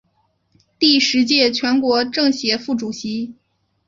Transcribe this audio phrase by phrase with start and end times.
[0.79, 3.35] 第十届全国政协副主席。